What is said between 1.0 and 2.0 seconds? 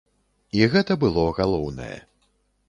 было галоўнае.